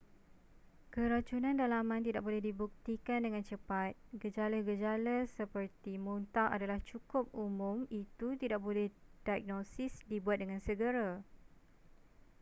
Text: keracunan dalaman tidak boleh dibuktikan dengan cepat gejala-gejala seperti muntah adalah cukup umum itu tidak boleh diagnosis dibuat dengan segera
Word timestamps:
keracunan 0.93 1.53
dalaman 1.61 2.01
tidak 2.07 2.21
boleh 2.27 2.41
dibuktikan 2.47 3.19
dengan 3.25 3.43
cepat 3.49 3.91
gejala-gejala 4.21 5.17
seperti 5.37 5.93
muntah 6.07 6.47
adalah 6.55 6.79
cukup 6.89 7.25
umum 7.45 7.77
itu 8.01 8.27
tidak 8.41 8.57
boleh 8.67 8.87
diagnosis 9.25 9.93
dibuat 10.11 10.37
dengan 10.43 10.57
segera 10.67 11.09